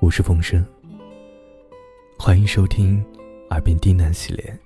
[0.00, 0.64] 我是风声，
[2.18, 3.04] 欢迎收听
[3.50, 4.58] 《耳边低喃》系列。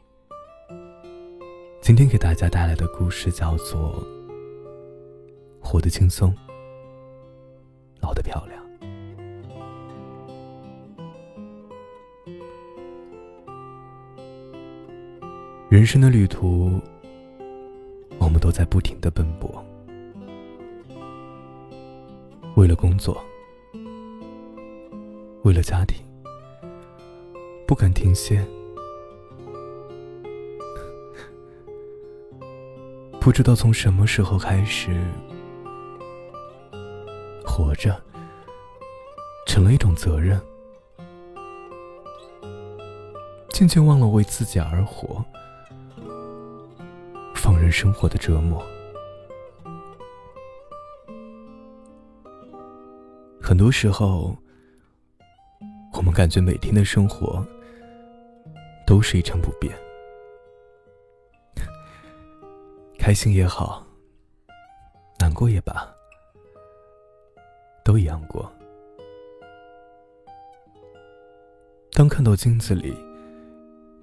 [1.80, 4.00] 今天给大家带来的故事叫做
[5.60, 6.32] 《活得轻松，
[8.00, 8.64] 老得漂亮》。
[15.68, 16.80] 人生的旅途，
[18.20, 19.66] 我们都在不停的奔波，
[22.54, 23.20] 为了工作。
[25.44, 26.02] 为了家庭，
[27.66, 28.42] 不敢停歇。
[33.20, 34.98] 不知道从什么时候开始，
[37.44, 38.02] 活着
[39.46, 40.40] 成了一种责任，
[43.50, 45.22] 渐渐忘了为自己而活，
[47.34, 48.64] 放任生活的折磨。
[53.42, 54.34] 很多时候。
[56.14, 57.44] 感觉每天的生活
[58.86, 59.76] 都是一成不变，
[62.98, 63.84] 开心也好，
[65.18, 65.92] 难过也罢，
[67.84, 68.50] 都一样过。
[71.92, 72.94] 当看到镜子里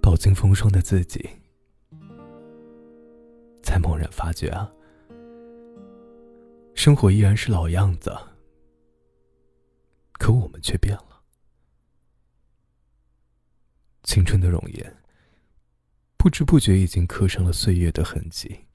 [0.02, 1.30] 饱经风霜的自己，
[3.64, 4.72] 才猛然发觉啊，
[6.76, 8.16] 生活依然是老样子，
[10.14, 11.11] 可我们却变了。
[14.04, 14.98] 青春的容颜，
[16.18, 18.66] 不知不觉已经刻上了岁月的痕迹。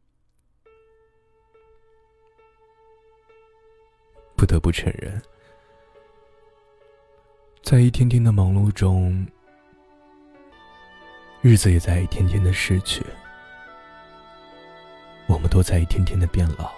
[4.37, 5.21] 不得不承认，
[7.63, 9.27] 在一天天的忙碌中，
[11.41, 13.05] 日子也在一天天的逝去，
[15.27, 16.71] 我们都在一天天的变老。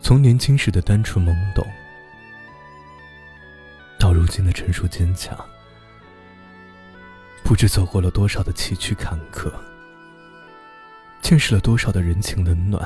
[0.00, 1.66] 从年轻时的单纯懵懂。
[4.34, 5.38] 如今的成熟坚强，
[7.44, 9.48] 不知走过了多少的崎岖坎坷，
[11.22, 12.84] 见识了多少的人情冷暖。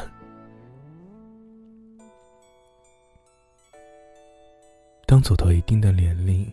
[5.06, 6.52] 当走到一定的年龄，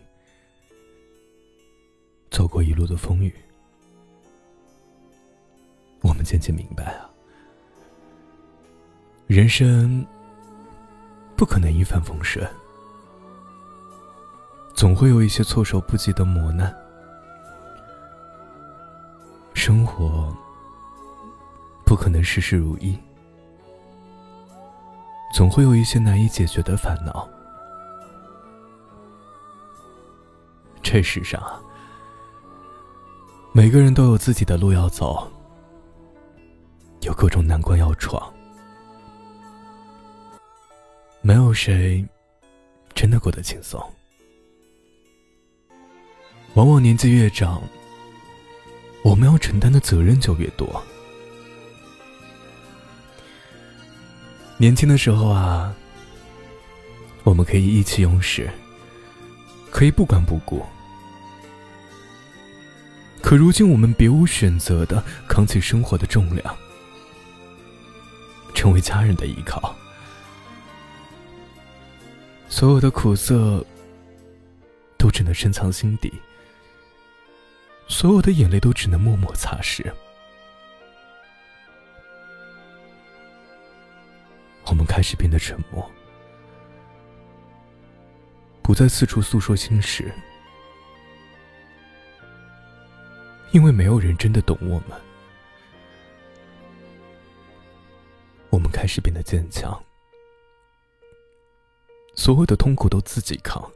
[2.30, 3.34] 走过一路的风雨，
[6.00, 7.10] 我们渐渐明白啊，
[9.26, 10.02] 人生
[11.36, 12.50] 不可能一帆风顺。
[14.76, 16.72] 总会有一些措手不及的磨难，
[19.54, 20.30] 生活
[21.82, 22.94] 不可能事事如意，
[25.32, 27.26] 总会有一些难以解决的烦恼。
[30.82, 31.58] 这世上啊，
[33.52, 35.26] 每个人都有自己的路要走，
[37.00, 38.30] 有各种难关要闯，
[41.22, 42.06] 没有谁
[42.94, 43.82] 真的过得轻松。
[46.56, 47.62] 往往年纪越长，
[49.02, 50.82] 我们要承担的责任就越多。
[54.56, 55.70] 年轻的时候啊，
[57.24, 58.50] 我们可以意气用事，
[59.70, 60.64] 可以不管不顾；
[63.20, 66.56] 可如今，我们别无选择的扛起生活的重量，
[68.54, 69.76] 成为家人的依靠，
[72.48, 73.62] 所有的苦涩
[74.96, 76.10] 都只能深藏心底。
[78.06, 79.92] 所有的眼泪都只能默默擦拭。
[84.66, 85.90] 我们开始变得沉默，
[88.62, 90.14] 不再四处诉说心事，
[93.50, 94.90] 因为没有人真的懂我们。
[98.50, 99.84] 我们开始变得坚强，
[102.14, 103.68] 所有的痛苦都自己扛，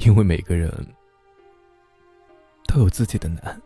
[0.00, 0.94] 因为每个人。
[2.78, 3.60] 都有自己的难。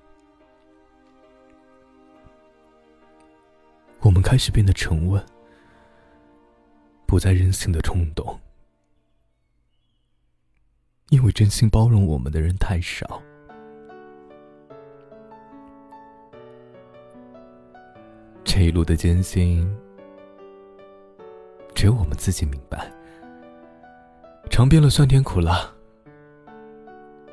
[4.01, 5.23] 我们开始变得沉稳，
[7.07, 8.41] 不再任性的冲动，
[11.11, 13.23] 因为真心包容我们的人太少。
[18.45, 19.71] 这一路的艰辛，
[21.75, 22.91] 只有我们自己明白。
[24.49, 25.71] 尝遍了酸甜苦辣，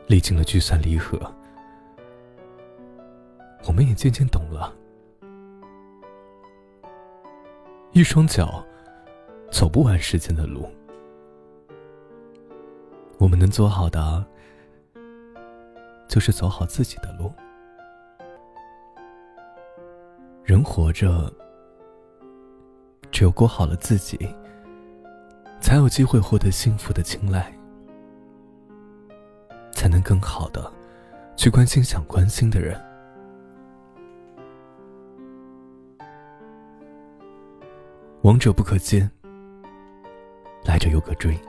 [0.07, 1.17] 历经了聚散离合。
[3.67, 4.73] 我们也渐渐懂了，
[7.91, 8.65] 一双脚
[9.51, 10.67] 走不完时间的路，
[13.19, 14.25] 我们能做好的
[16.07, 17.31] 就是走好自己的路。
[20.43, 21.31] 人活着，
[23.11, 24.17] 只有过好了自己，
[25.61, 27.53] 才有机会获得幸福的青睐，
[29.71, 30.73] 才能更好的
[31.35, 32.88] 去关心想关心的人。
[38.23, 39.09] 往者不可见，
[40.65, 41.39] 来者犹可追。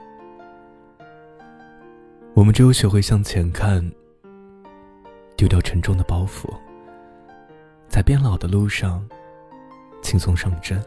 [2.33, 3.91] 我们只有学会向前看，
[5.35, 6.49] 丢掉沉重的包袱，
[7.89, 9.05] 在变老的路上
[10.01, 10.81] 轻松上阵，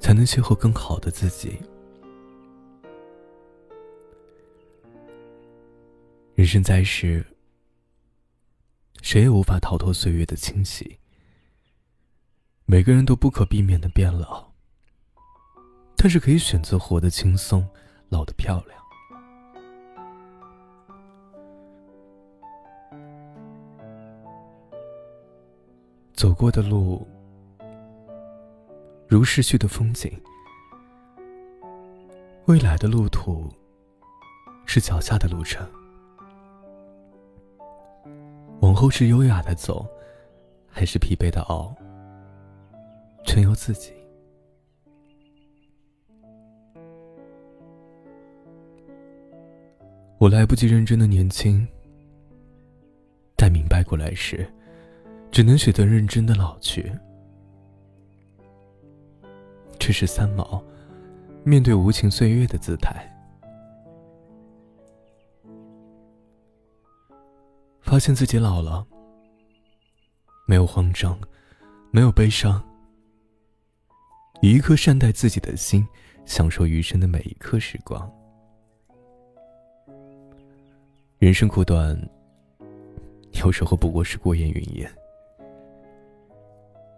[0.00, 1.60] 才能邂逅更好的自己。
[6.34, 7.24] 人生在世，
[9.02, 10.98] 谁也无法逃脱岁月的侵袭。
[12.68, 14.44] 每个人都不可避免的变老，
[15.96, 17.64] 但是可以选择活得轻松，
[18.08, 18.76] 老得漂亮。
[26.12, 27.06] 走过的路，
[29.06, 30.10] 如逝去的风景；
[32.46, 33.48] 未来的路途，
[34.64, 35.64] 是脚下的路程。
[38.60, 39.86] 往后是优雅的走，
[40.68, 41.72] 还是疲惫的熬？
[43.26, 43.92] 全由自己。
[50.18, 51.66] 我来不及认真的年轻，
[53.36, 54.50] 待明白过来时，
[55.30, 56.90] 只能选择认真的老去。
[59.78, 60.64] 这是三毛
[61.44, 63.12] 面对无情岁月的姿态。
[67.82, 68.84] 发现自己老了，
[70.46, 71.16] 没有慌张，
[71.90, 72.60] 没有悲伤。
[74.46, 75.84] 以一颗善待自己的心，
[76.24, 78.08] 享受余生的每一刻时光。
[81.18, 82.00] 人生苦短，
[83.42, 84.88] 有时候不过是过眼云烟。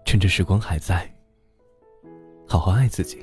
[0.05, 1.11] 趁着时光还在，
[2.47, 3.17] 好好爱自己，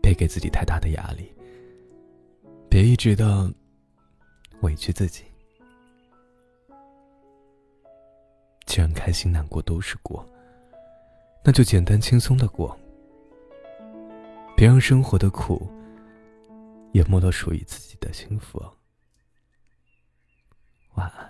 [0.00, 1.30] 别给自己太大的压力，
[2.70, 3.52] 别一直的
[4.62, 5.24] 委屈自己。
[8.64, 10.26] 既然开心难过都是过。
[11.48, 12.78] 那就简单轻松的过，
[14.54, 15.66] 别让生活的苦
[16.92, 18.62] 淹没到属于自己的幸福。
[20.96, 21.27] 晚安。